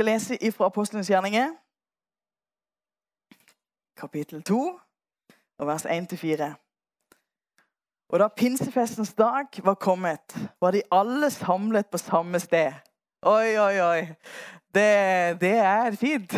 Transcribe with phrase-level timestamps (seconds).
[0.00, 1.50] Skal lese ifra Apostlenes gjerninger,
[3.96, 4.80] kapittel 2,
[5.58, 6.48] og vers 1-4.
[8.08, 12.72] Og da pinsefestens dag var kommet, var de alle samlet på samme sted.
[13.22, 14.00] Oi, oi, oi.
[14.74, 14.88] Det,
[15.40, 16.32] det er fint.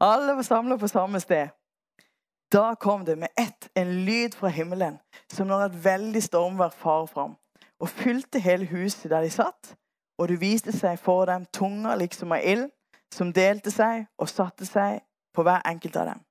[0.00, 1.48] Alle var samlet på samme sted.
[2.52, 7.06] Da kom det med ett en lyd fra himmelen, som når et veldig stormvær far
[7.06, 7.34] fram,
[7.80, 9.76] og fylte hele huset der de satt.
[10.18, 12.70] Og det viste seg for dem tunger liksom av ild,
[13.14, 15.00] som delte seg og satte seg
[15.34, 16.22] på hver enkelt av dem.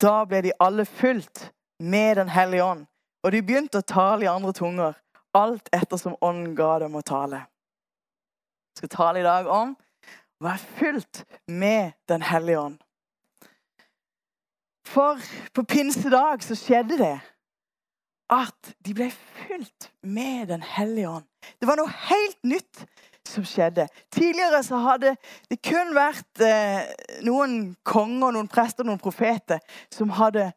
[0.00, 1.50] Da ble de alle fulgt
[1.80, 2.86] med Den hellige ånd,
[3.24, 4.96] og de begynte å tale i andre tunger,
[5.36, 7.44] alt ettersom ånden ga dem å tale.
[8.70, 9.74] Jeg skal tale i dag om
[10.40, 12.78] å være fulgt med Den hellige ånd.
[14.90, 15.20] For
[15.54, 17.16] på pinsedag så skjedde det
[18.30, 21.28] at de ble fylt med Den hellige ånd.
[21.60, 22.84] Det var noe helt nytt
[23.30, 23.86] som skjedde.
[24.12, 25.14] Tidligere så hadde
[25.50, 26.90] det kun vært eh,
[27.26, 30.50] noen konger, noen prester, noen profeter som hadde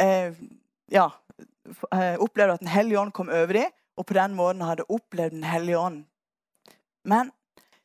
[0.00, 0.36] eh,
[0.92, 1.08] ja,
[1.92, 5.36] eh, opplevd at Den hellige ånd kom over dem, og på den måten hadde opplevd
[5.36, 6.04] Den hellige ånd.
[7.08, 7.32] Men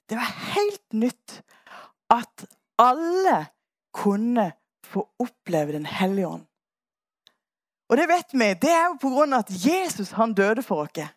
[0.09, 1.39] det var helt nytt
[2.14, 2.48] at
[2.81, 3.45] alle
[3.94, 4.52] kunne
[4.86, 6.45] få oppleve Den hellige ånd.
[7.89, 10.88] Og det vet vi, det er jo på grunn av at Jesus han døde for
[10.88, 11.11] oss.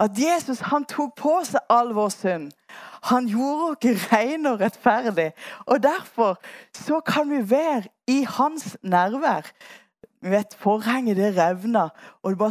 [0.00, 2.50] At Jesus han tok på seg all vår synd.
[3.10, 5.32] Han gjorde oss rene og rettferdig.
[5.66, 6.38] Og derfor
[6.74, 9.50] så kan vi være i hans nærvær.
[10.24, 11.88] Vi vet Forhenget det revna,
[12.22, 12.50] og det bare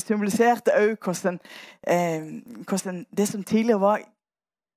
[0.00, 1.40] symboliserte òg hvordan,
[1.86, 2.22] eh,
[2.68, 4.00] hvordan det som tidligere var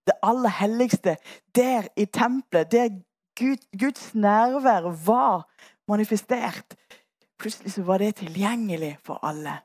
[0.07, 1.15] det aller helligste,
[1.55, 2.89] der i tempelet, der
[3.39, 5.49] Gud, Guds nærvær var
[5.87, 6.75] manifestert.
[7.39, 9.57] Plutselig så var det tilgjengelig for alle.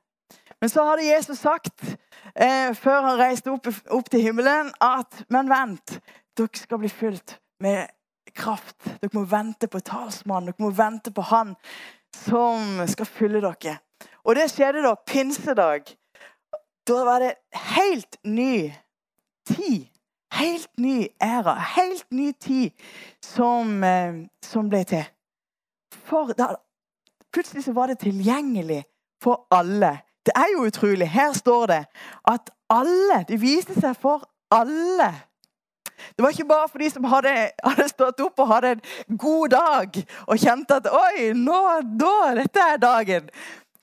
[0.60, 1.84] Men så hadde Jesus sagt,
[2.34, 6.00] eh, før han reiste opp, opp, til himmelen, at Men vent,
[6.36, 7.86] dere skal bli fylt med
[8.34, 8.84] kraft.
[9.00, 10.52] Dere må vente på talsmannen.
[10.52, 11.54] Dere må vente på han
[12.14, 13.78] som skal fylle dere.
[14.24, 15.94] Og det skjedde da pinsedag.
[16.88, 17.34] Da var det
[17.76, 18.72] helt ny
[19.46, 19.86] tid
[20.32, 22.70] Helt ny æra, helt ny tid
[23.24, 25.04] som, eh, som ble til.
[26.04, 26.54] For da,
[27.32, 28.84] plutselig så var det tilgjengelig
[29.22, 30.02] for alle.
[30.28, 31.08] Det er jo utrolig.
[31.08, 31.84] Her står det
[32.28, 35.08] at alle Det viste seg for alle.
[36.16, 37.30] Det var ikke bare for de som hadde,
[37.64, 39.96] hadde, stått opp og hadde en god dag
[40.26, 41.62] og kjente at Oi, nå,
[42.00, 43.30] nå dette er dagen.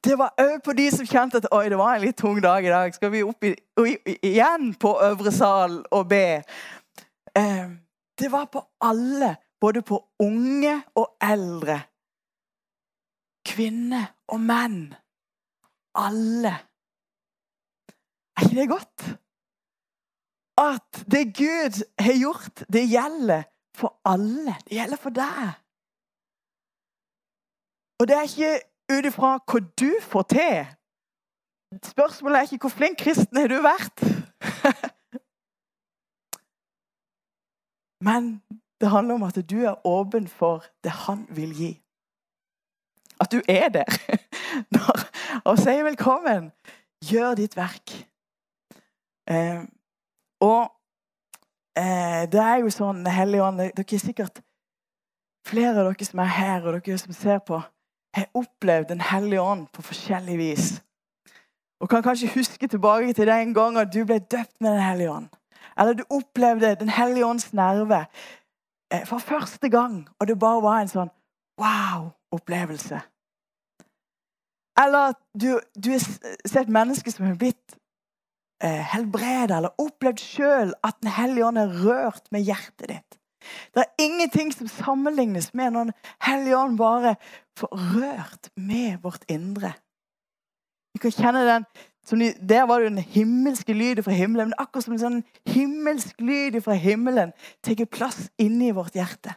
[0.05, 2.66] Det var òg på de som kjente at oi, det var en litt tung dag
[2.66, 2.94] i dag.
[2.94, 3.55] Skal vi opp i,
[4.22, 6.44] igjen på øvre sal og be?
[7.35, 7.66] Eh,
[8.22, 11.79] det var på alle, både på unge og eldre.
[13.50, 14.94] Kvinner og menn.
[15.95, 16.53] Alle.
[18.35, 19.19] Er ikke det godt?
[20.57, 23.44] At det Gud har gjort, det gjelder
[23.75, 24.55] for alle.
[24.67, 25.53] Det gjelder for deg.
[28.00, 28.59] Og det er ikke
[28.91, 30.66] ut ifra hva du får til.
[31.84, 34.03] Spørsmålet er ikke hvor flink kristen har du vært.
[38.07, 38.44] Men
[38.81, 41.84] det handler om at du er åpen for det han vil gi.
[43.19, 43.99] At du er der.
[45.47, 46.51] Og sier velkommen.
[47.05, 47.93] Gjør ditt verk.
[49.29, 49.61] Eh,
[50.41, 50.71] og
[51.77, 54.41] eh, det er jo sånn Hellige Ånd Dere er sikkert
[55.45, 57.57] flere av dere som er her, og dere som ser på
[58.15, 60.67] har opplevd Den hellige ånd på forskjellig vis.
[61.81, 65.27] Og kan kanskje huske tilbake til den gangen du ble døpt med Den hellige ånd.
[65.77, 68.05] Eller du opplevde Den hellige ånds nerve
[68.91, 71.11] eh, for første gang, og det bare var en sånn
[72.31, 73.01] wow-opplevelse.
[74.79, 76.03] Eller du, du har
[76.47, 77.77] sett mennesker som har blitt
[78.63, 83.19] eh, helbredet eller opplevd sjøl at Den hellige ånd er rørt med hjertet ditt.
[83.73, 87.16] Det er ingenting som sammenlignes med når Den hellige ånd bare
[87.57, 89.73] får rørt med vårt indre.
[90.93, 91.66] Vi kan kjenne den
[92.11, 94.51] de, Der var det den himmelske lyden fra himmelen.
[94.51, 97.31] Men akkurat som en sånn himmelsk lyd fra himmelen
[97.63, 99.33] tar plass inni vårt hjerte.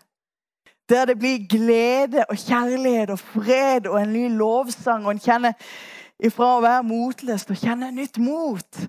[0.88, 5.04] Der det blir glede og kjærlighet og fred og en ny lovsang.
[5.06, 5.52] Og en kjenner
[6.18, 8.80] ifra å være motløs og kjenne nytt mot.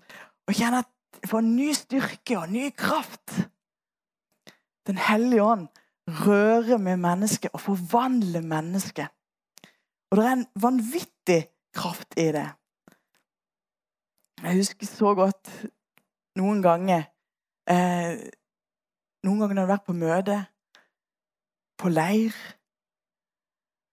[0.47, 0.89] Og kjenne at
[1.27, 3.35] får ny styrke og ny kraft.
[4.87, 5.67] Den hellige ånd
[6.23, 9.11] rører med mennesket og forvandler mennesket.
[10.09, 11.41] Og det er en vanvittig
[11.75, 12.47] kraft i det.
[14.41, 15.51] Jeg husker så godt
[16.39, 17.09] noen ganger
[17.69, 18.29] eh,
[19.27, 20.35] Noen ganger når jeg har vært på møte,
[21.79, 22.35] på leir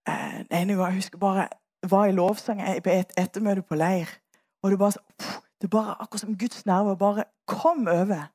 [0.09, 1.49] eh, En gang jeg husker bare
[1.87, 4.11] var i lovsang på et ettermøte på leir.
[4.62, 5.03] Og det bare,
[5.62, 8.27] det bare akkurat som Guds nerver bare kom over.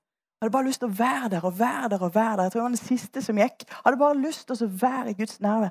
[0.42, 2.44] Jeg hadde bare lyst til å være der og være der og være der.
[2.44, 3.66] Jeg tror det var den siste som gikk.
[3.68, 5.70] Jeg hadde bare lyst til å være i Guds nerver.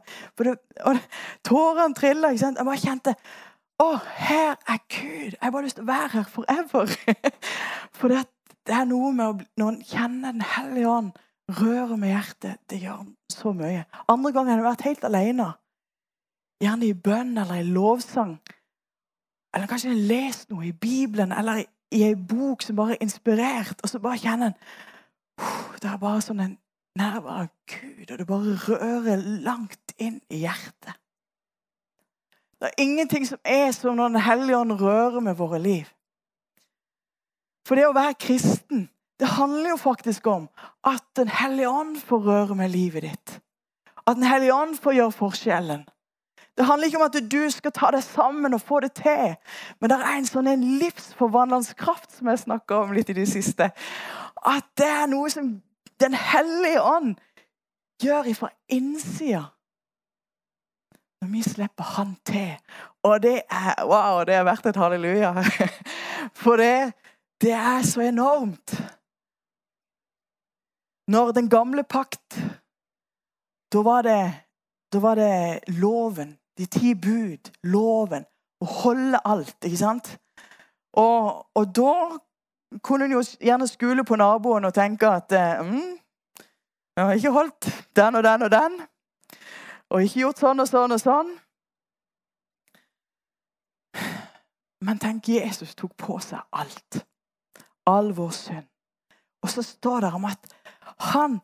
[1.45, 2.31] Tårene trilla.
[2.37, 3.17] Jeg bare kjente
[3.81, 3.89] Å,
[4.29, 5.33] her er Gud.
[5.33, 6.95] Jeg har bare lyst til å være her forever.
[7.99, 8.27] For det,
[8.69, 11.11] det er noe med å, når en kjenner Den hellige ånd
[11.59, 12.61] rører med hjertet.
[12.71, 13.85] Det gjør så mye.
[14.09, 15.51] Andre ganger har jeg vært helt alene.
[16.61, 18.39] Gjerne i bønn eller i lovsang.
[19.55, 21.67] Eller kanskje jeg har lest noe i Bibelen eller i,
[21.97, 24.59] i ei bok som bare er inspirert, og så bare kjenner en
[25.81, 26.59] Det er bare sånn en
[27.01, 30.99] nærvær av Gud, og det bare rører langt inn i hjertet.
[32.61, 35.89] Det er ingenting som er som når Den hellige ånd rører med våre liv.
[37.65, 40.49] For det å være kristen, det handler jo faktisk om
[40.85, 43.41] at Den hellige ånd får røre med livet ditt.
[44.07, 45.85] At Den hellige ånd får gjøre forskjellen.
[46.57, 49.35] Det handler ikke om at du skal ta deg sammen og få det til.
[49.81, 53.29] Men det er en sånn en livsforvandlende kraft som jeg snakka om litt i det
[53.29, 53.71] siste.
[54.45, 55.59] At det er noe som
[56.01, 57.11] Den hellige ånd
[58.01, 59.43] gjør ifra innsida.
[61.21, 62.57] Når vi slipper Han til.
[63.05, 65.35] Og det er wow, det er verdt et halleluja.
[66.43, 66.93] For det,
[67.41, 68.81] det er så enormt.
[71.11, 72.39] Når den gamle pakt
[73.73, 74.23] Da var det,
[74.93, 78.27] da var det loven de ti bud, loven,
[78.61, 79.57] å holde alt.
[79.65, 80.11] ikke sant?
[81.01, 81.95] Og, og da
[82.85, 85.33] kunne en jo gjerne skule på naboen og tenke at
[85.65, 85.95] mm,
[86.97, 88.81] jeg har ikke holdt den og den og den.
[89.91, 91.31] Og ikke gjort sånn og sånn og sånn.
[94.85, 97.01] Men tenk, Jesus tok på seg alt.
[97.89, 98.70] All vår synd.
[99.43, 100.53] Og så står det om at
[101.13, 101.41] han,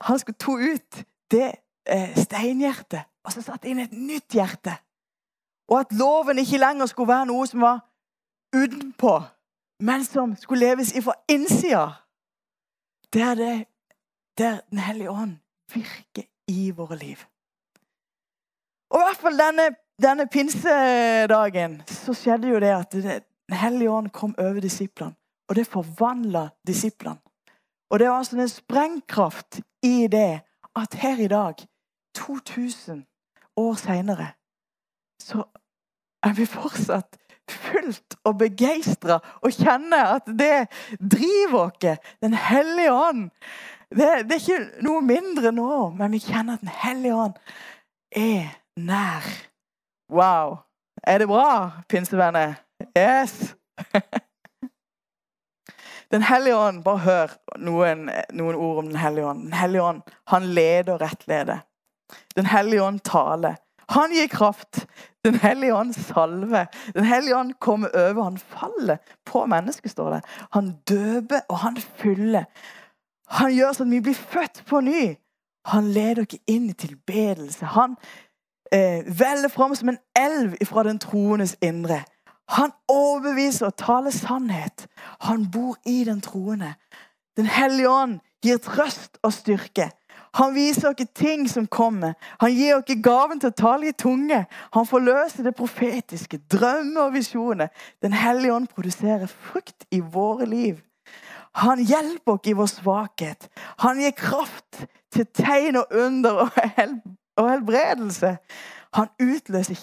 [0.00, 1.50] han skulle to ut det
[1.86, 4.74] eh, steinhjertet og så satt inn et nytt hjerte.
[5.72, 7.80] Og at loven ikke lenger skulle være noe som var
[8.54, 9.14] utenpå,
[9.80, 11.86] men som skulle leves ifra innsida.
[13.14, 13.66] Der, det,
[14.38, 15.36] der Den hellige ånd
[15.74, 17.16] virker i våre liv.
[18.90, 19.68] Og i hvert fall denne,
[20.02, 25.14] denne pinsedagen så skjedde jo det at Den hellige ånd kom over disiplene.
[25.48, 27.20] Og det forvandla disiplene.
[27.90, 30.40] Og det var altså en sprengkraft i det
[30.76, 31.54] at her i dag,
[32.16, 33.04] 2000
[33.56, 34.28] år seinere,
[35.22, 35.44] så
[36.22, 37.18] er vi fortsatt
[37.50, 40.66] fullt og begeistra og kjenner at det
[40.98, 42.00] driver oss.
[42.22, 43.30] Den hellige ånd.
[43.90, 47.34] Det, det, er ikke noe mindre nå, men vi kjenner at Den hellige ånd
[48.10, 49.28] er nær.
[50.10, 50.56] Wow.
[51.02, 52.54] Er det bra, pinsevenner?
[52.96, 53.54] Yes!
[56.12, 59.42] Den hellige ånd, bare hør noen, noen, ord om Den hellige ånd.
[59.48, 61.64] Den hellige ånd, han leder og rettleder.
[62.36, 63.56] Den hellige ånd taler.
[63.88, 64.86] Han gir kraft.
[65.24, 66.66] Den hellige ånd salve.
[66.94, 68.22] Den hellige ånd kommer over.
[68.22, 70.22] Han faller på mennesket, står det.
[70.50, 72.44] Han døper, og han fyller.
[73.40, 75.14] Han gjør sånn at vi blir født på ny.
[75.72, 77.64] Han leder dere inn i tilbedelse.
[77.72, 77.96] Han
[78.72, 82.02] eh, veller fram som en elv fra den troendes indre.
[82.48, 84.86] Han overbeviser og taler sannhet.
[85.20, 86.74] Han bor i den troende.
[87.36, 89.90] Den hellige ånd gir trøst og styrke.
[90.34, 92.14] Han viser oss ting som kommer.
[92.40, 94.40] Han gir oss gaven til å tale i tunge.
[94.74, 97.70] Han forløser det profetiske, drømmer og visjoner.
[98.02, 100.82] Den hellige ånd produserer frukt i våre liv.
[101.62, 103.48] Han hjelper oss i vår svakhet.
[103.78, 104.84] Han gir kraft
[105.14, 108.36] til tegn og under og helbredelse.
[108.98, 109.78] Han utløser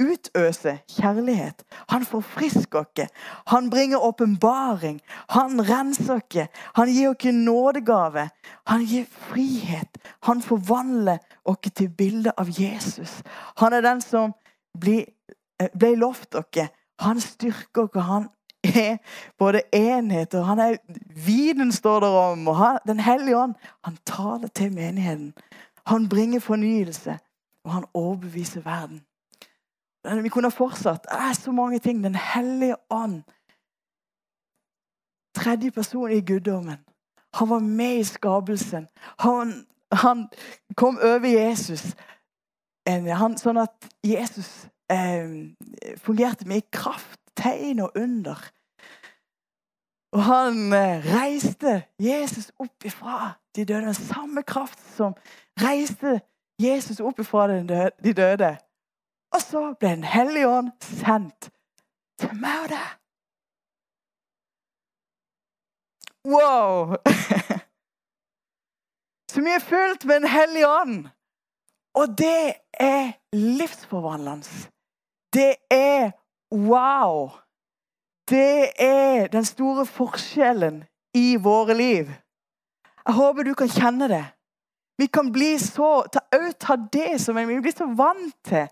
[0.00, 1.64] utøse kjærlighet.
[1.88, 3.10] Han forfrisker oss.
[3.46, 5.00] Han bringer åpenbaring.
[5.28, 6.48] Han renser oss.
[6.74, 8.28] Han gir oss nådegave.
[8.66, 9.98] Han gir frihet.
[10.22, 13.22] Han forvandler oss til bildet av Jesus.
[13.56, 14.34] Han er den som
[14.86, 15.06] eh,
[15.78, 16.68] ble lovt oss.
[17.00, 18.02] Han styrker oss.
[18.04, 18.28] Han
[18.64, 18.98] er
[19.38, 20.76] både enhet og han er
[21.26, 22.48] viden, står det om.
[22.48, 25.34] og han, Den hellige ånd han taler til menigheten.
[25.86, 27.18] Han bringer fornyelse,
[27.64, 29.00] og han overbeviser verden.
[30.22, 31.02] Vi kunne fortsatt.
[31.02, 32.04] Det er så mange ting.
[32.04, 33.22] Den hellige ånd.
[35.34, 36.78] Tredje person i guddommen.
[37.34, 38.88] Han var med i skapelsen.
[39.18, 40.28] Han, han
[40.76, 41.96] kom over Jesus.
[42.88, 45.28] Han, sånn at Jesus eh,
[46.00, 48.40] fungerte med kraft, tegn og under.
[50.16, 53.90] Og han eh, reiste Jesus opp ifra de døde.
[53.90, 55.12] Den samme kraft som
[55.60, 56.20] reiste
[56.58, 58.56] Jesus opp ifra de døde.
[59.34, 61.50] Og så ble Den hellige ånd sendt
[62.18, 62.88] til meg og deg.
[66.28, 66.96] Wow!
[69.30, 71.08] Så vi er fullt med Den hellige ånd.
[71.94, 74.46] Og det er livsforvandlende.
[75.32, 76.10] Det er
[76.52, 77.30] wow.
[78.28, 82.10] Det er den store forskjellen i våre liv.
[83.06, 84.24] Jeg håper du kan kjenne det.
[84.98, 86.20] Vi kan bli så, ta,
[86.60, 88.66] ta det som vi blir så vant til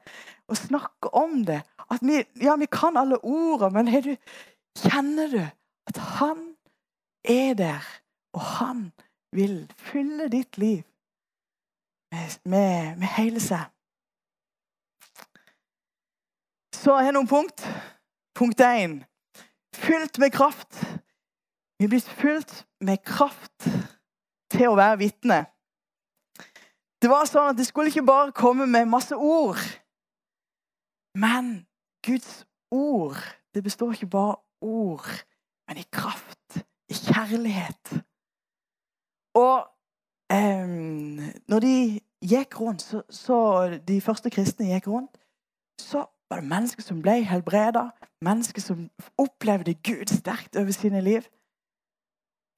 [0.49, 1.63] å snakke om det.
[1.91, 4.13] At vi, ja, vi kan alle ordene, men du,
[4.79, 5.43] kjenner du
[5.91, 6.43] at han
[7.27, 7.87] er der,
[8.35, 8.85] og han
[9.35, 10.83] vil fylle ditt liv
[12.13, 13.67] med, med, med hele seg?
[16.77, 17.65] Så har jeg noen punkt.
[18.37, 19.01] Punkt én
[19.77, 20.79] fylt med kraft.
[21.79, 23.69] Vi er blitt fylt med kraft
[24.53, 25.43] til å være vitne.
[27.03, 29.61] Det var sånn at det skulle ikke bare komme med masse ord.
[31.17, 31.67] Men
[32.07, 33.17] Guds ord,
[33.55, 35.09] det består ikke bare av ord,
[35.69, 36.59] men i kraft,
[36.89, 38.03] i kjærlighet.
[39.35, 39.65] Og
[40.33, 40.69] eh,
[41.49, 43.39] når de gikk rundt, så, så
[43.89, 45.17] de første kristne gikk rundt,
[45.81, 47.89] så var det mennesker som ble helbreda,
[48.21, 51.25] mennesker som opplevde Gud sterkt over sine liv.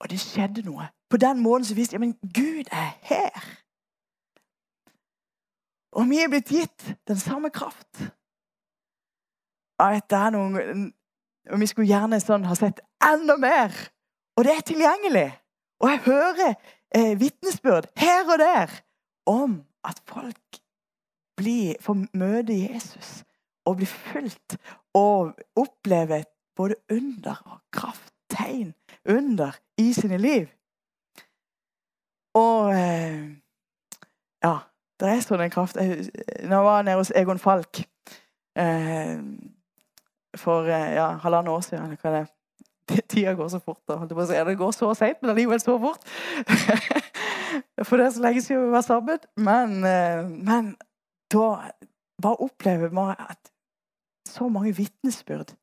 [0.00, 0.90] Og det skjedde noe.
[1.10, 3.48] På den måten så viste de men Gud er her.
[5.92, 8.02] Og vi er blitt gitt den samme kraft.
[9.78, 10.92] Det er noen,
[11.58, 13.72] Vi skulle gjerne sånn ha sett enda mer.
[14.36, 15.28] Og det er tilgjengelig.
[15.80, 16.54] Og jeg hører
[16.94, 18.74] eh, vitnesbyrd her og der
[19.26, 20.60] om at folk
[21.38, 23.22] blir, får møte Jesus
[23.68, 24.56] og blir fulgt
[24.96, 26.24] og opplever
[26.56, 28.74] både under og kraft, tegn,
[29.08, 30.48] under i sine liv.
[32.34, 33.28] Og eh,
[34.44, 34.56] ja,
[35.00, 35.78] det er sånn en kraft.
[35.78, 36.08] Jeg,
[36.42, 37.82] når jeg var nede hos Egon Falk
[38.58, 39.20] eh,
[40.36, 42.26] for eh, ja, halvannet år siden hva det,
[43.10, 43.82] Tida går så fort.
[43.88, 43.98] Da.
[44.44, 46.08] Det går så seint, men allikevel så fort.
[47.86, 49.18] for det er så lenge siden vi var sammen.
[49.36, 50.76] Men, eh, men
[51.32, 51.70] da
[52.22, 53.52] bare opplever man at
[54.28, 55.54] så mange vitnesbyrd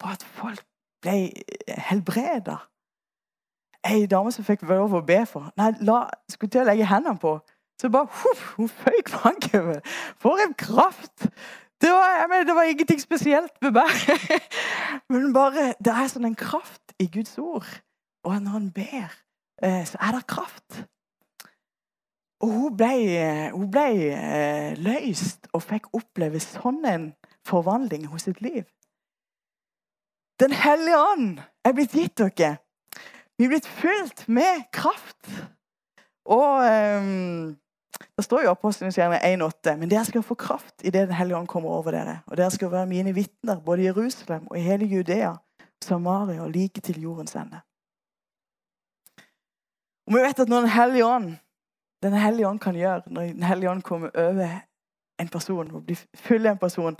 [0.00, 0.64] på at folk
[1.02, 1.30] ble
[1.68, 2.56] helbreda.
[3.84, 7.20] Ei dame som fikk lov å be for Nei, la, skulle til å legge hendene
[7.20, 7.38] på.
[7.80, 9.80] Så bare huff, hun føyk bakover.
[10.20, 11.30] For en kraft!
[11.80, 13.94] Det var, mener, det var, ingenting spesielt med meg.
[15.10, 17.68] Men bare, det er sånn en kraft i Guds ord.
[18.24, 19.14] Og når han ber,
[19.64, 20.82] eh, så er det kraft.
[22.40, 22.92] Og hun ble,
[23.52, 27.08] hun ble eh, løst og fikk oppleve sånn en
[27.48, 28.64] forvandling hos sitt liv.
[30.40, 32.54] Den hellige ånd er blitt gitt dere.
[33.36, 35.28] Vi er blitt fylt med kraft.
[36.28, 37.56] Og um,
[38.20, 41.46] Det står jo Apostelens gjerning 1,8.: Men dere skal få kraft idet Den hellige ånd
[41.48, 42.18] kommer over dere.
[42.26, 45.32] Og dere skal være mine vitner både i Jerusalem og i hele Judea,
[45.82, 47.60] Samaria og like til jordens ende.
[50.06, 51.36] Og vi vet at når Den hellige ånd
[52.02, 54.48] Den hellige ånd kan gjøre, når Den hellige ånd kommer over
[55.20, 56.96] en person og blir full av en person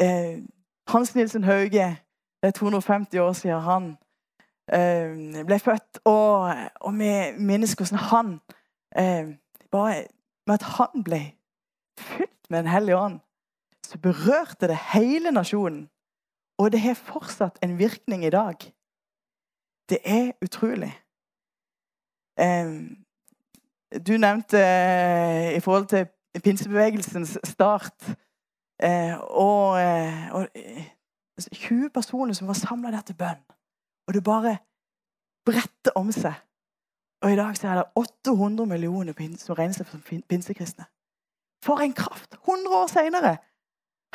[0.00, 0.40] eh,
[0.88, 1.96] Hans Nilsen Hauge,
[2.42, 3.96] det er 250 år siden han
[4.72, 5.98] eh, ble født.
[6.04, 8.40] Og, og vi minnes hvordan han
[8.96, 9.36] eh,
[9.74, 10.04] bare
[10.46, 11.22] Med at han ble
[11.98, 13.20] fylt med Den hellige ånd,
[13.86, 15.88] så berørte det hele nasjonen.
[16.58, 18.54] Og det har fortsatt en virkning i dag.
[19.88, 20.92] Det er utrolig.
[24.06, 26.06] Du nevnte eh, i forhold til
[26.42, 28.16] pinsebevegelsens start
[28.82, 30.48] Eh, og, eh, og
[31.52, 33.42] 20 eh, personer som var samla der til bønn.
[34.06, 34.58] Og det bare
[35.46, 36.34] bredte om seg.
[37.24, 40.84] Og i dag så er det 800 millioner som regner seg som pinsekristne.
[41.64, 42.36] For en kraft!
[42.44, 43.36] 100 år seinere!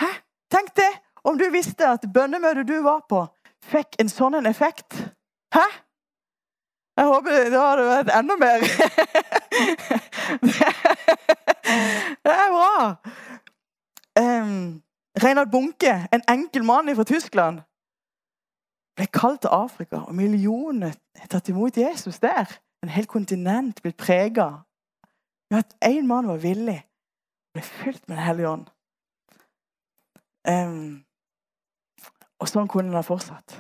[0.02, 0.12] Hæ?
[0.52, 0.92] Tenk det!
[1.24, 3.24] Om du visste at bønnemøtet du var på,
[3.66, 4.94] fikk en sånn en effekt.
[5.54, 5.66] Hæ?
[7.00, 8.60] Jeg håper da hadde vært enda mer.
[12.30, 12.96] det er bra!
[14.20, 14.84] Um,
[15.24, 17.62] Reinhard Bunke, en enkel mann fra Tyskland,
[18.96, 20.06] ble kalt til Afrika.
[20.06, 20.94] Og millioner
[21.26, 22.60] tatt imot Jesus der.
[22.84, 24.50] En hel kontinent blitt prega.
[25.52, 26.78] At én mann var villig,
[27.50, 28.68] og ble fylt med Den hellige ånd.
[30.50, 31.06] Um,
[32.40, 33.60] og sånn kunne det fortsatt.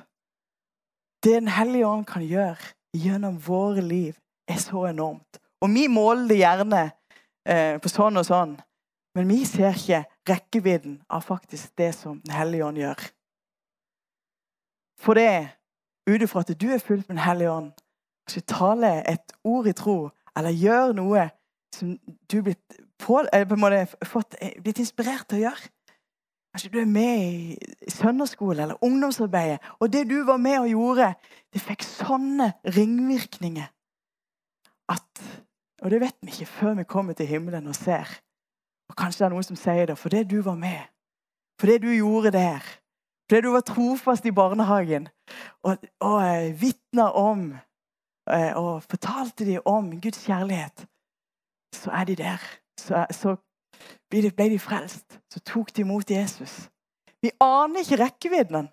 [1.23, 4.15] Det Den hellige ånd kan gjøre gjennom våre liv,
[4.47, 5.39] er så enormt.
[5.61, 6.83] Og vi måler det gjerne
[7.45, 8.55] eh, på sånn og sånn.
[9.17, 13.03] Men vi ser ikke rekkevidden av faktisk det som Den hellige ånd gjør.
[14.99, 15.49] For det,
[16.09, 17.73] ut ifra at du er fulgt med Den hellige ånd,
[18.29, 19.97] skal tale et ord i tro,
[20.37, 21.27] eller gjøre noe
[21.75, 21.97] som
[22.31, 25.69] du er blitt, på, på måte, fått, blitt inspirert til å gjøre
[26.49, 31.11] Kanskje du er med i søndagsskole eller ungdomsarbeidet, og det du var med og gjorde,
[31.53, 33.67] det fikk sånne ringvirkninger
[34.89, 35.21] at
[35.79, 38.09] Og det vet vi ikke før vi kommer til himmelen og ser.
[38.89, 40.81] Og Kanskje det er noen som sier det for det du var med.
[41.59, 45.07] for det du gjorde der, for Fordi du var trofast i barnehagen
[45.63, 47.68] og, og eh, vitna om eh,
[48.29, 50.87] og fortalte de om Guds kjærlighet,
[51.75, 52.37] så er de der.
[52.79, 53.35] Så, så
[54.09, 55.19] ble de, frelst.
[55.33, 56.69] Så tok de imot Jesus.
[57.21, 58.69] Vi aner ikke rekkevidden.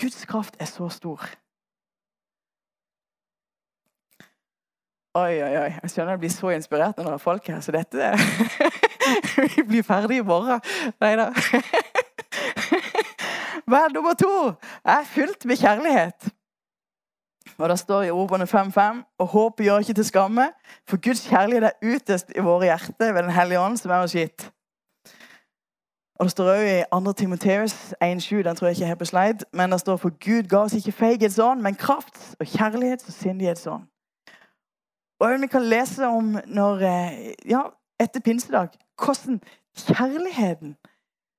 [0.00, 1.20] Guds kraft er så stor.
[5.14, 5.72] Oi, oi, oi.
[5.82, 8.12] Jeg skjønner jeg blir så inspirert når det er folk her, så dette
[9.56, 10.62] Vi blir ferdig i morgen.
[11.04, 11.26] Nei da.
[13.72, 14.32] Vær nummer to
[14.84, 16.32] er fylt med kjærlighet.
[17.62, 20.48] Og Det står i ordene 5.5.: Og håpet gjør ikke til skamme,
[20.88, 24.12] for Guds kjærlighet er utøst i våre hjerter ved Den hellige ånd, som er oss
[24.12, 24.52] gitt.
[26.18, 27.12] Og Det står òg i 2.
[27.12, 30.56] Timoteus 1,7, den tror jeg ikke er på slide, men det står for Gud ga
[30.56, 33.82] oss ikke feighetsånd, men kraft og kjærlighets- og sindighetsånd.
[35.20, 37.62] Og Vi kan lese om når, eh, ja,
[38.00, 38.68] etter pinsedag
[39.04, 39.40] hvordan
[39.78, 40.76] kjærligheten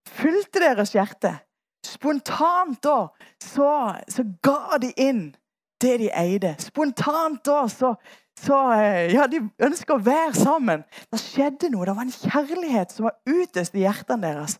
[0.08, 1.38] fylte deres hjerte.
[1.86, 3.08] Spontant da
[3.42, 5.36] så, så ga de inn
[5.84, 6.54] det de eide.
[6.64, 7.94] Spontant da så,
[8.40, 10.86] så eh, Ja, de ønsker å være sammen.
[11.12, 11.88] Det skjedde noe.
[11.88, 14.58] Det var en kjærlighet som var utøst i hjertene deres.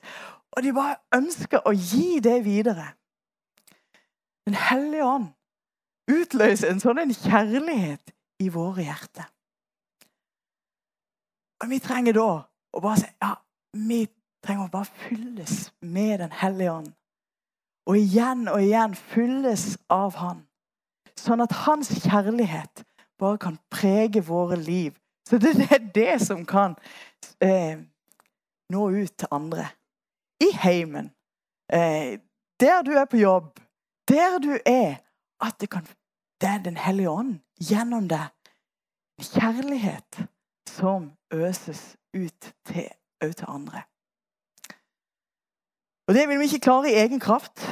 [0.54, 2.92] Og de bare ønsker å gi det videre.
[4.46, 5.32] Den hellige ånd
[6.12, 8.12] utløser en sånn en kjærlighet
[8.44, 9.30] i våre hjerter.
[11.64, 12.28] Og vi trenger da
[12.76, 13.32] å bare si ja,
[13.88, 14.02] vi
[14.44, 16.92] trenger å bare fylles med Den hellige ånd.
[17.88, 20.44] Og igjen og igjen fylles av Han.
[21.20, 22.84] Sånn at hans kjærlighet
[23.20, 24.96] bare kan prege våre liv.
[25.30, 26.76] Så det er det som kan
[27.40, 27.80] eh,
[28.74, 29.70] nå ut til andre.
[30.44, 31.12] I heimen.
[31.72, 32.20] Eh,
[32.60, 33.60] der du er på jobb.
[34.10, 35.00] Der du er.
[35.42, 35.88] At det, kan,
[36.42, 38.32] det er Den hellige ånd gjennom deg.
[39.22, 40.24] Kjærlighet
[40.70, 42.90] som øses ut til,
[43.22, 43.84] til andre.
[46.08, 47.64] Og Det vil vi ikke klare i egen kraft.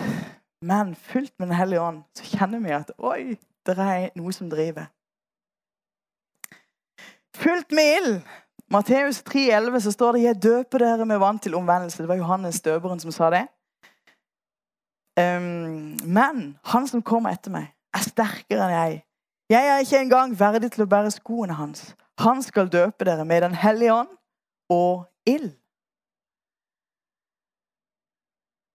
[0.62, 4.50] Men fullt med Den hellige ånd så kjenner vi at oi, det er noe som
[4.50, 4.89] driver.
[7.38, 8.21] Fullt med ild.
[8.71, 11.97] Matteus 3,11 så står det 'Jeg døper dere med vann til omvendelse'.
[11.97, 13.47] Det var Johannes døperen som sa det.
[15.19, 19.04] Um, men han som kommer etter meg, er sterkere enn jeg.
[19.50, 21.95] Jeg er ikke engang verdig til å bære skoene hans.
[22.19, 24.08] Han skal døpe dere med Den hellige ånd
[24.69, 25.52] og ild.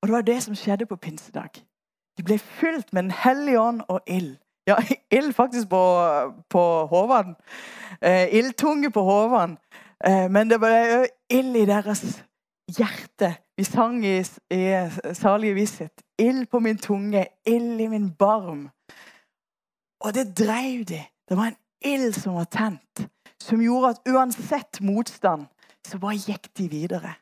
[0.03, 1.65] Og det var det som skjedde på pinsedag.
[2.17, 4.37] De ble fylt med Den hellige ånd og ild.
[4.67, 4.77] Ja,
[5.19, 5.83] ild faktisk på,
[6.51, 7.35] på hovene.
[8.03, 9.57] Eh, ildtunge på hovene.
[10.05, 12.05] Eh, men det ble òg ild i deres
[12.77, 13.35] hjerte.
[13.57, 14.19] Vi sang i,
[14.51, 14.63] i
[15.15, 16.03] salige visshet.
[16.19, 18.69] Ild på min tunge, ild i min barm.
[20.05, 21.05] Og det dreiv de.
[21.29, 23.07] Det var en ild som var tent,
[23.43, 25.47] som gjorde at uansett motstand,
[25.87, 27.15] så bare gikk de videre.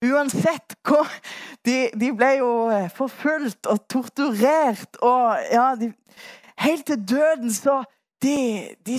[0.00, 1.02] Uansett hva
[1.66, 5.92] de, de, ble jo eh, forfulgt og torturert og ja, de,
[6.60, 7.82] Helt til døden, så
[8.22, 8.36] de,
[8.84, 8.98] de,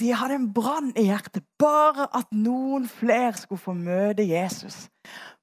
[0.00, 1.40] de hadde en brann i hjertet.
[1.56, 4.90] Bare at noen flere skulle få møte Jesus.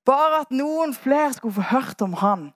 [0.05, 2.51] Bare at noen flere skulle få hørt om han.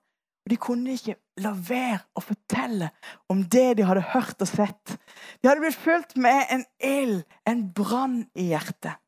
[0.49, 2.91] De kunne ikke la være å fortelle
[3.33, 4.97] om det de hadde hørt og sett.
[5.41, 9.01] De hadde blitt fulgt med en ild, en brann i hjertet.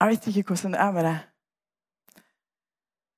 [0.00, 1.18] Jeg vet ikke hvordan det er med det.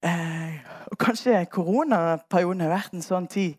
[0.04, 0.54] Eh,
[0.86, 3.58] og Kanskje koronaperioden har vært en sånn tid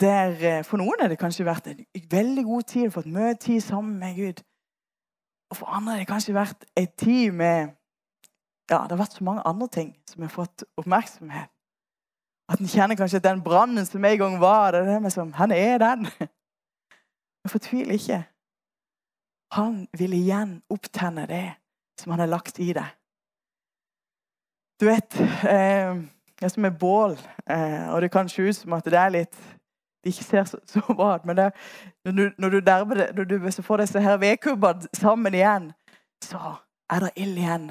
[0.00, 3.60] der eh, For noen har det kanskje vært en veldig god tid, fått mye tid
[3.64, 4.42] sammen med Gud.
[5.50, 7.72] Og for andre har det kanskje vært en tid med
[8.70, 11.48] Ja, det har vært så mange andre ting som har fått oppmerksomhet.
[12.52, 15.32] At en kjenner kanskje at den brannen som en gang var det er det som,
[15.32, 16.06] Han er den.
[17.40, 18.22] Men fortvil ikke.
[19.52, 21.61] Han vil igjen opptenne det
[22.02, 22.98] som han har lagt i deg.
[24.80, 25.14] Du vet
[25.46, 25.94] eh,
[26.38, 27.12] Det er som et bål,
[27.46, 29.36] eh, og det kan se ut som at det er litt
[30.02, 31.52] det ikke ser så, så bra ut, men det,
[32.04, 35.68] når du, når du derber når du får disse her vedkubbene sammen igjen,
[36.24, 36.56] så
[36.90, 37.68] er det ild igjen.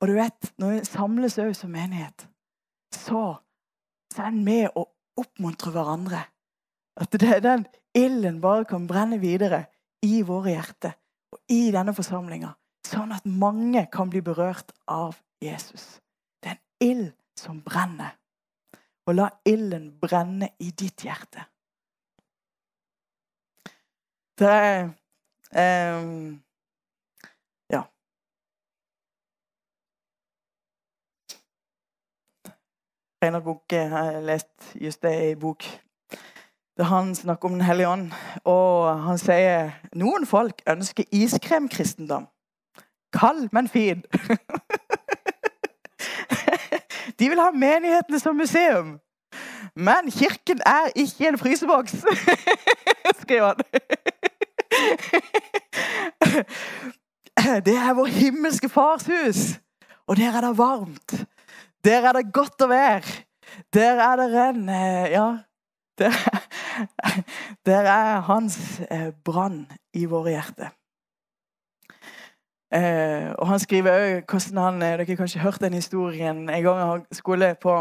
[0.00, 2.24] Og du vet, når vi samles òg som menighet,
[2.96, 3.36] så,
[4.12, 4.86] så er en med å
[5.20, 6.24] oppmuntre hverandre.
[6.96, 9.66] At det, den ilden bare kan brenne videre
[10.02, 10.96] i våre hjerter
[11.32, 12.50] og i denne forsamlinga.
[12.92, 16.02] Sånn at mange kan bli berørt av Jesus.
[16.42, 18.18] Det er en ild som brenner.
[19.08, 21.46] Og la ilden brenne i ditt hjerte.
[24.38, 24.82] Det er
[26.00, 26.42] um,
[27.72, 27.82] Ja.
[33.22, 35.64] Reinhard Bunke har lest just det i bok.
[36.76, 38.12] Der han snakker om Den hellige ånd.
[38.44, 42.28] Og han sier noen folk ønsker iskremkristendom.
[43.12, 44.02] Kald, men fin.
[47.18, 49.00] De vil ha menighetene som museum.
[49.76, 51.94] Men kirken er ikke en fryseboks,
[53.22, 53.56] skriver han.
[57.66, 59.60] Det er vår himmelske fars hus.
[60.06, 61.26] Og der er det varmt.
[61.84, 63.02] Der er det godt å være.
[63.72, 65.26] Der er det en eh, Ja.
[65.98, 66.12] Der,
[67.68, 70.70] der er hans eh, brann i våre hjerter.
[72.72, 77.04] Eh, og han skriver hvordan han Dere har kanskje hørt den historien en gang han
[77.12, 77.74] skulle på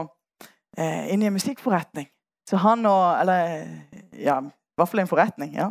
[0.77, 2.07] inn i en musikkforretning.
[2.47, 3.67] Så han og Eller
[4.15, 5.53] ja, i hvert fall en forretning.
[5.55, 5.69] ja.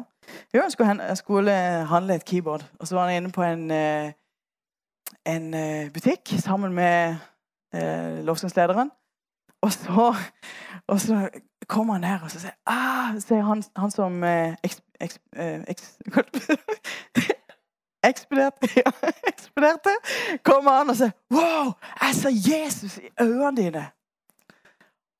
[0.54, 1.52] Jo, han skulle, skulle
[1.88, 2.64] handle et keyboard.
[2.80, 3.70] Og så var han inne på en,
[5.26, 5.54] en
[5.92, 7.16] butikk sammen med
[7.74, 8.90] eh, lovsangslederen.
[9.62, 10.14] Og så,
[10.86, 11.28] og så
[11.66, 15.60] kommer han der og så sier, ah, sier han, han som eh, eks, eks, eh,
[15.68, 15.98] eks,
[18.06, 18.92] ekspederte, ja,
[19.28, 19.94] ekspederte,
[20.46, 23.86] kommer han og sier Wow, jeg ser Jesus i øynene dine.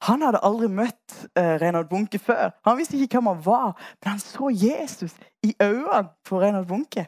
[0.09, 2.55] Han hadde aldri møtt eh, Reinhold Bunke før.
[2.65, 7.07] Han visste ikke hvem han var, men han så Jesus i øynene på Reinhold Bunke.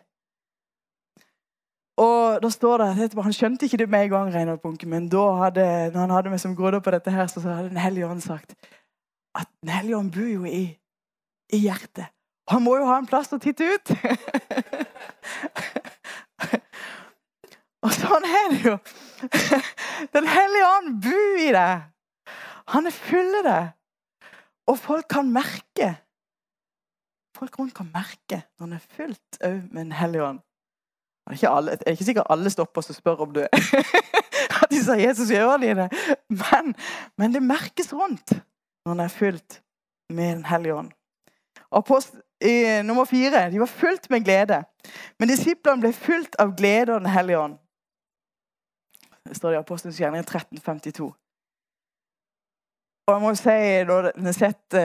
[2.02, 5.24] Og da står det, Han skjønte ikke det med en gang, Reinhold Bunke, men da
[5.44, 8.20] hadde, når han hadde meg som grodde på dette, her, så hadde Den hellige ånd
[8.20, 8.54] sagt
[9.34, 10.78] at Den hellige ånd bor jo i,
[11.52, 12.06] i hjertet.
[12.48, 13.92] Han må jo ha en plass å titte ut!
[17.82, 18.76] Og sånn er det jo.
[20.14, 21.88] Den hellige ånd bor i deg.
[22.72, 23.72] Han er full av deg.
[24.70, 25.96] Og folk kan merke
[27.42, 30.38] Folk rundt kan merke når han er fullt òg med Den hellige ånd.
[31.22, 33.40] Det er ikke, alle, det er ikke sikkert alle stopper og spør om du
[34.62, 35.86] at de sa Jesus i ørene dine.
[36.28, 36.74] Men,
[37.18, 39.58] men det merkes rundt når han er fullt
[40.12, 40.90] med Den hellige ånd.
[41.72, 44.62] Apostel, i, nummer fire de var fullt med glede.
[45.18, 47.58] Men disiplene ble fullt av glede og Den hellige ånd.
[49.30, 51.12] Står det i Apostelens gjerning 1352.
[53.06, 53.54] Og jeg må si,
[53.86, 54.76] når jeg har sett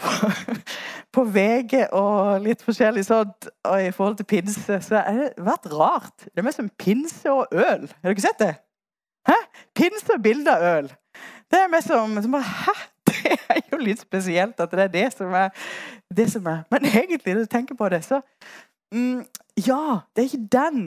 [0.00, 0.30] på,
[1.14, 5.68] på, VG og litt forskjellig sånt og i forhold til pinse, så har det vært
[5.72, 6.24] rart.
[6.24, 7.84] Det er mest som pinse og øl.
[7.84, 8.54] Har dere sett det?
[9.28, 9.36] Hæ?
[9.76, 10.88] Pinse og bilde av øl.
[11.52, 12.76] Det er mest som, som bare, Hæ?
[13.26, 15.48] Det er jo litt spesielt at det er det som er,
[16.16, 16.64] det som er.
[16.70, 18.20] Men egentlig, når du tenker på det, så
[18.94, 19.24] mm,
[19.66, 20.80] Ja, det er ikke den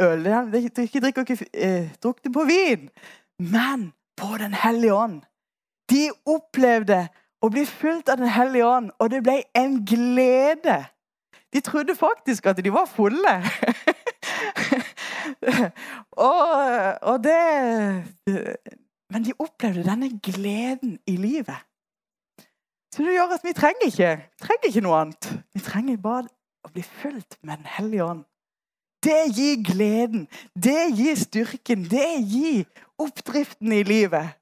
[0.00, 2.88] Det er ikke drikker ikke eh, drukne på vin,
[3.38, 5.20] men på Den hellige ånd.
[5.90, 7.08] De opplevde
[7.42, 10.78] å bli fulgt av Den hellige ånd, og det ble en glede.
[11.52, 13.34] De trodde faktisk at de var fulle.
[16.28, 16.44] og,
[17.02, 18.04] og, det
[19.10, 21.66] Men de opplevde denne gleden i livet.
[22.94, 25.32] Så det gjør at vi trenger ikke, trenger ikke noe annet.
[25.54, 26.28] Vi trenger bare
[26.66, 28.24] å bli fulgt med Den hellige ånd.
[29.02, 32.64] Det gir gleden, det gir styrken, det gir
[33.00, 34.36] oppdriften i livet.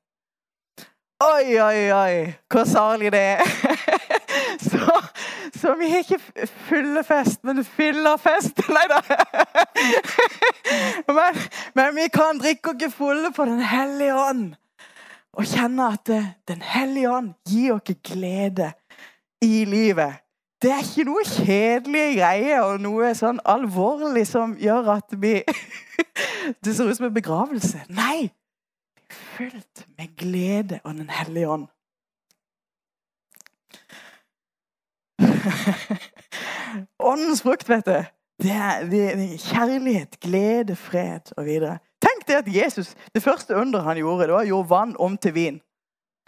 [1.22, 3.42] Oi, oi, oi, hvor salig det er.
[4.58, 5.02] Så,
[5.60, 8.58] så vi har ikke fyllefest, men fyllerfest.
[8.74, 8.98] Nei da.
[11.06, 11.38] Men,
[11.74, 14.54] men, vi kan drikke oss fulle på Den hellige ånd.
[15.38, 18.72] Og kjenne at eh, Den hellige ånd gir oss glede
[19.42, 20.18] i livet.
[20.62, 25.38] Det er ikke noe kjedelige greier og noe sånn alvorlig som gjør at vi
[26.64, 27.84] Det ser ut som en begravelse.
[27.94, 28.30] Nei!
[29.38, 31.66] fylt med glede og Den hellige ånd.
[37.10, 38.04] Åndens frukt, vet du,
[38.42, 41.78] det er, det er kjærlighet, glede, fred og videre.
[42.02, 45.16] Tenk det at Jesus, det første under han gjorde, det var å gjøre vann om
[45.18, 45.60] til vin.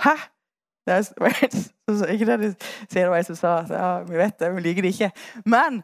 [0.02, 0.16] Hæ?
[0.86, 2.50] Det er ikke det de
[2.90, 5.10] sier, det som sa ja, vi vet det, vi liker det ikke.
[5.44, 5.82] Men,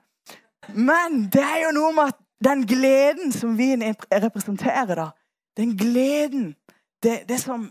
[0.75, 5.11] men det er jo noe med at den gleden som vin representerer, da,
[5.57, 6.55] den gleden
[7.03, 7.69] det, det som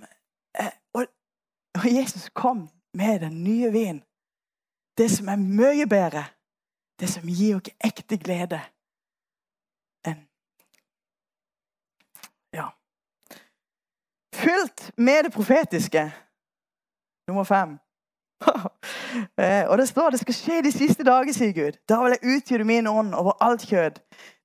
[0.59, 1.05] eh, og,
[1.77, 4.03] og Jesus kom med den nye vinen.
[4.97, 6.23] Det som er mye bedre.
[6.99, 8.61] Det som gir oss ekte glede.
[12.55, 12.69] Ja.
[14.33, 16.11] Fylt med det profetiske.
[17.27, 17.77] Nummer fem.
[19.39, 21.77] Eh, og det står det skal skje de siste dager, sier Gud.
[21.89, 24.01] Da vil jeg utgjøre min ånd over alt kjød.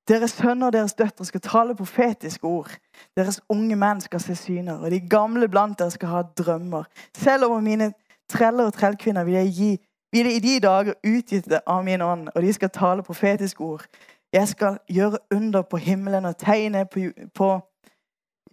[0.07, 2.71] Deres sønner og deres døtre skal tale profetiske ord.
[3.17, 6.87] Deres unge menn skal se syner, og de gamle blant dere skal ha drømmer.
[7.17, 7.91] Selv over mine
[8.31, 9.71] treller og trellkvinner vil jeg gi
[10.11, 13.85] vil jeg i de dager utgitte av min ånd, og de skal tale profetiske ord.
[14.33, 16.99] Jeg skal gjøre under på himmelen og tegne på,
[17.35, 17.51] på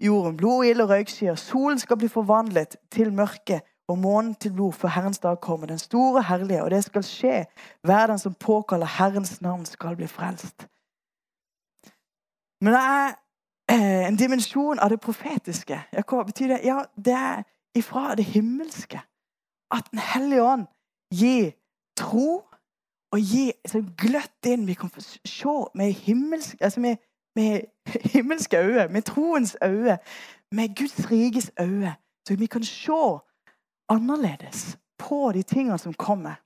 [0.01, 0.37] jorden.
[0.37, 1.35] Blod, ild og røykskyer.
[1.35, 5.66] Solen skal bli forvandlet til mørke og månen til blod, for Herrens dag kommer.
[5.66, 7.44] Den store herlige, og det skal skje.
[7.83, 10.68] Hver den som påkaller Herrens navn, skal bli frelst.
[12.61, 13.09] Men det er
[13.70, 15.81] eh, en dimensjon av det profetiske.
[15.92, 16.61] Ja, hva betyr det?
[16.64, 17.42] Ja, det er
[17.74, 19.01] ifra det himmelske.
[19.70, 20.66] at Den hellige ånd
[21.14, 21.51] gir
[21.96, 22.44] tro
[23.12, 24.66] og gir sånn gløtt inn.
[24.66, 26.96] Vi kan få se med himmelske, altså med,
[27.37, 27.68] med
[28.14, 29.98] himmelske øyne, med troens øyne,
[30.53, 31.96] med Guds rikes øyne.
[32.29, 33.18] Så vi kan se
[33.88, 36.40] annerledes på de tingene som kommer.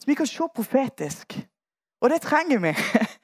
[0.00, 1.38] Så vi kan se profetisk.
[2.00, 2.74] Og det trenger vi.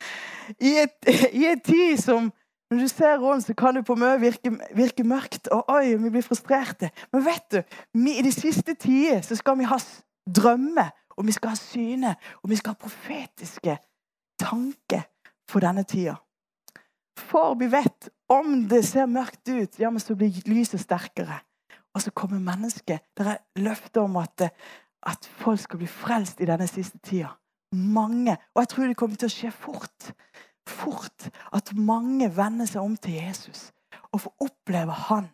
[0.68, 2.32] I et, i et tid som
[2.70, 5.48] når du ser rundt, så kan det på mye virke, virke, mørkt.
[5.48, 6.90] og oi, Vi blir frustrerte.
[7.12, 7.62] Men vet du,
[7.94, 9.78] vi, i de siste tider så skal vi ha
[10.34, 13.78] drømmer, og vi skal ha syne, og vi skal ha profetiske
[14.38, 15.06] tanker
[15.48, 16.16] for denne tida.
[17.16, 21.38] For vi vet om det ser mørkt ut, ja, men så blir lyset sterkere.
[21.96, 23.00] Og så kommer mennesket.
[23.16, 24.50] Det er løfter om at,
[25.06, 27.32] at folk skal bli frelst i denne siste tida.
[27.72, 28.36] Mange.
[28.54, 30.10] Og jeg tror det kommer til å skje fort.
[30.68, 33.70] Fort at mange vender seg om til Jesus
[34.12, 35.30] og får oppleve Han.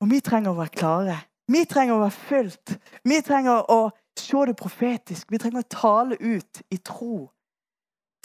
[0.00, 1.18] Og vi trenger å være klare.
[1.48, 2.74] Vi trenger å være fylt.
[3.04, 5.30] Vi trenger å se det profetisk.
[5.30, 7.28] Vi trenger å tale ut i tro,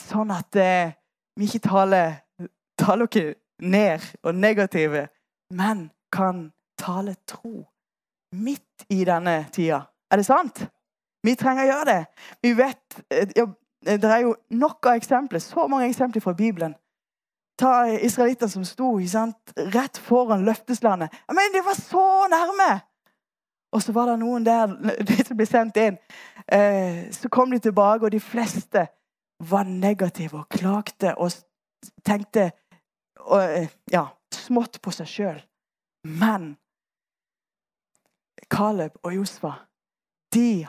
[0.06, 0.92] sånn at eh,
[1.36, 2.20] vi ikke taler,
[2.80, 5.08] taler dere ned og negative,
[5.52, 6.48] men kan
[6.80, 7.64] tale tro
[8.36, 9.82] midt i denne tida.
[10.10, 10.62] Er det sant?
[11.22, 12.04] Vi trenger å gjøre det.
[12.42, 13.00] Vi vet,
[13.36, 13.46] ja,
[13.80, 16.74] Det er jo nok av eksempler, så mange eksempler fra Bibelen.
[17.56, 21.08] Ta israelittene som sto sant, rett foran løfteslandet.
[21.32, 22.80] Men de var så nærme!
[23.72, 24.66] Og så var det noen der
[25.08, 25.98] de som ble sendt inn.
[26.44, 28.86] Eh, så kom de tilbake, og de fleste
[29.48, 31.32] var negative og klagde og
[32.04, 32.50] tenkte
[33.20, 35.40] og, eh, ja, smått på seg sjøl.
[36.04, 36.56] Men
[38.50, 39.52] Caleb og Josfa
[40.34, 40.66] de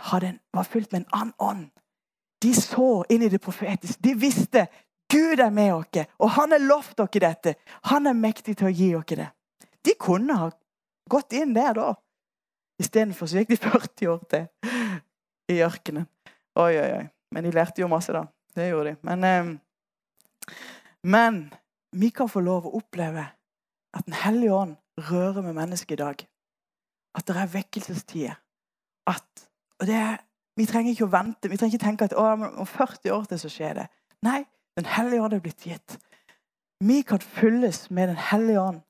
[0.54, 1.70] var fylt med en annen ånd.
[2.42, 4.02] De så inn i det profetiske.
[4.02, 4.68] De visste
[5.12, 7.56] Gud er med oss, og han har lovt dere dette.
[7.92, 9.28] Han er mektig til å gi dere det.
[9.84, 10.50] De kunne ha
[11.10, 11.90] gått inn der da.
[12.82, 14.48] Istedenfor så gikk de 40 år til
[15.52, 16.08] i ørkenen.
[16.56, 17.04] Oi, oi, oi.
[17.32, 18.26] Men de lærte jo masse, da.
[18.56, 18.98] Det gjorde de.
[19.08, 20.56] Men, eh,
[21.04, 21.44] men
[21.92, 23.28] vi kan få lov å oppleve
[23.92, 24.76] at Den hellige ånd
[25.12, 26.22] rører med mennesket i dag.
[27.16, 28.38] At det er vekkelsestider.
[29.08, 29.48] At
[29.82, 30.18] og det,
[30.58, 31.50] Vi trenger ikke å vente.
[31.50, 33.88] Vi trenger ikke tenke at om 40 år til så skjer det.
[34.22, 34.44] Nei,
[34.76, 35.98] Den hellige ånd er blitt gitt.
[36.80, 38.82] Vi kan fylles med Den hellige ånd.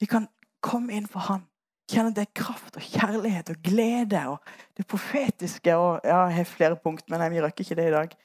[0.00, 0.28] Vi kan
[0.62, 1.46] komme inn for Han.
[1.90, 5.74] Kjenne det er kraft og kjærlighet og glede og det profetiske.
[5.76, 8.16] og ja, Jeg har flere punkt, men vi røkker ikke det i dag.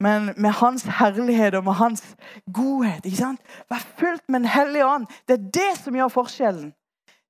[0.00, 2.16] Men med Hans herlighet og med Hans
[2.52, 3.04] godhet.
[3.04, 3.40] ikke sant?
[3.70, 5.06] Vær fullt med Den hellige ånd.
[5.28, 6.72] Det er det som gjør forskjellen.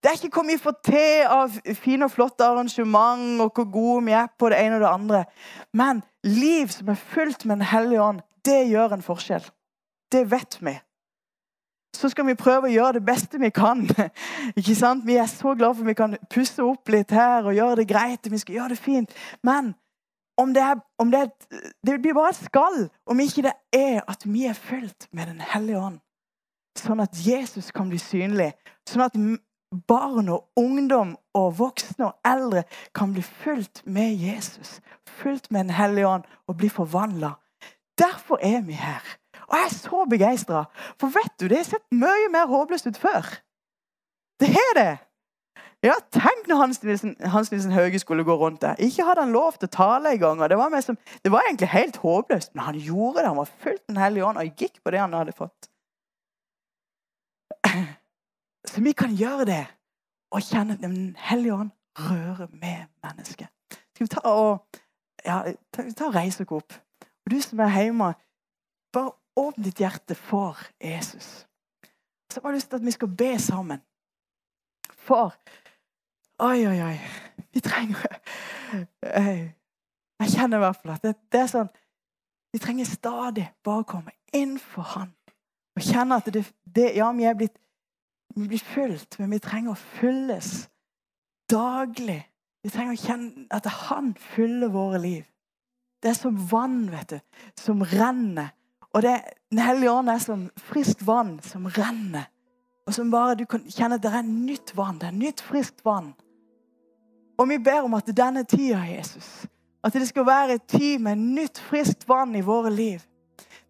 [0.03, 4.05] Det er ikke hvor mye får til av fine og flotte arrangement og hvor gode
[4.09, 5.25] vi er på det ene og det andre.
[5.73, 9.45] Men liv som er fullt med Den hellige ånd, det gjør en forskjell.
[10.13, 10.75] Det vet vi
[11.97, 13.85] så skal vi prøve å gjøre det beste vi kan.
[14.59, 15.05] Ikke sant?
[15.07, 17.89] Vi er så glad for at vi kan pusse opp litt her og gjøre det
[17.91, 18.31] greit.
[18.33, 19.15] Vi skal gjøre det fint.
[19.45, 19.75] Men
[20.41, 24.01] om det, er, om det, er, det blir bare et skall om ikke det er
[24.09, 26.01] at vi er fylt med Den hellige ånd.
[26.81, 28.55] Sånn at Jesus kan bli synlig.
[28.89, 29.19] Sånn at
[29.89, 34.81] barn og ungdom og voksne og eldre kan bli fulgt med Jesus.
[35.07, 37.31] fulgt med Den hellige ånd og bli forvandla.
[37.99, 39.03] Derfor er vi her.
[39.49, 40.65] Og jeg er så begeistra.
[41.01, 43.29] For vet du, det har sett mye mer håpløst ut før.
[44.41, 44.99] Det har det.
[45.83, 48.79] Ja, Tenk når Hans Nilsen, Hans Nilsen Hauge skulle gå rundt der.
[48.79, 50.39] Ikke hadde han lov til å tale engang.
[50.39, 53.29] Det, det var egentlig helt håpløst, men han gjorde det.
[53.29, 55.72] Han var fullt Den hellige ånd og gikk på det han hadde fått.
[58.73, 59.67] Så vi kan gjøre det
[60.33, 63.49] og kjenne Den hellige ånd rører med mennesket.
[63.95, 64.79] Skal vi ta og,
[65.25, 66.73] ja, ta, ta og reise oss opp?
[67.25, 68.15] Og du som er hjemme,
[68.93, 71.47] bare Åpne ditt hjerte for Jesus.
[72.29, 73.81] Så jeg har lyst til at vi skal be sammen.
[74.93, 75.35] For
[76.39, 76.99] Oi, oi, oi.
[77.53, 77.97] Vi trenger
[80.21, 81.69] Jeg kjenner i hvert fall at det, det er sånn
[82.53, 85.13] Vi trenger stadig bare å komme inn for Han.
[85.77, 87.57] Og kjenne at det, det Ja, vi er blitt
[88.37, 90.69] vi blir fylt, men vi trenger å fylles
[91.51, 92.23] daglig.
[92.63, 95.25] Vi trenger å kjenne at Han fyller våre liv.
[96.03, 97.19] Det er som vann vet du,
[97.59, 98.51] som renner
[98.93, 102.29] og det, Den hellige ånd er som friskt vann som renner.
[102.87, 104.99] Og som bare du kan kjenne at det er nytt vann.
[104.99, 106.13] Det er nytt, friskt vann.
[107.39, 109.47] Og vi ber om at denne tida, Jesus,
[109.85, 113.01] at det skal være et tid med nytt, friskt vann i våre liv.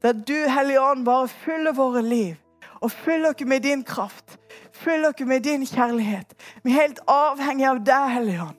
[0.02, 2.36] Der du, Hellige Ånd, bare fyller våre liv.
[2.80, 4.38] Og fyller oss med din kraft.
[4.82, 6.34] Fyller dere med din kjærlighet.
[6.64, 8.58] Vi er helt avhengige av deg, Hellige Ånd.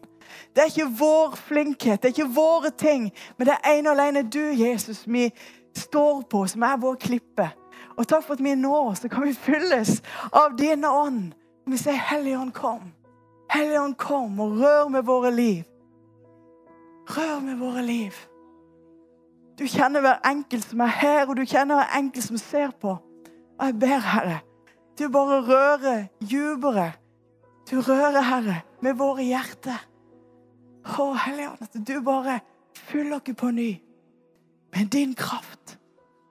[0.55, 3.97] Det er ikke vår flinkhet, det er ikke våre ting, men det er ene og
[3.97, 5.03] alene du, Jesus.
[5.05, 5.29] Vi
[5.75, 7.49] står på, som er vår klippe.
[7.97, 11.33] Og takk for at vi nå så kan vi fylles av dine ånd.
[11.67, 12.93] Vi sier, Hellige ånd, kom.
[13.53, 15.63] Helligånd, kom og rør med våre liv.
[17.09, 18.15] Rør med våre liv.
[19.59, 22.95] Du kjenner hver enkelt som er her, og du kjenner hver enkelt som ser på.
[23.59, 24.39] Og jeg ber, Herre,
[24.99, 26.91] du bare rører dypere.
[27.71, 29.79] Du rører, Herre, med våre hjerter.
[30.83, 32.39] Å, Helligånd, at du bare
[32.89, 33.71] fyller oss på ny.
[34.73, 35.77] Med din kraft,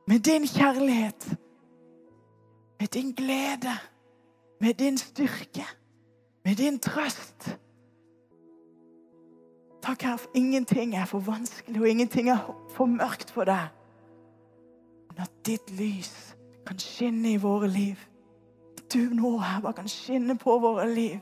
[0.06, 1.28] med din kjærlighet,
[2.80, 3.74] med din glede,
[4.60, 5.64] med din styrke,
[6.44, 7.56] med din trøst.
[9.82, 12.42] Takk, Herre, for ingenting er for vanskelig, og ingenting er
[12.74, 13.70] for mørkt for deg.
[15.10, 17.98] Men at ditt lys kan skinne i våre liv.
[18.92, 21.20] Du nå her bare kan skinne på våre liv.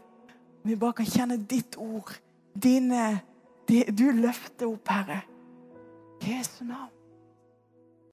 [0.65, 2.13] Vi bare kan kjenne ditt ord.
[2.63, 3.21] Dine,
[3.69, 5.21] det du løfter opp, Herre.
[6.27, 7.00] Jesu navn.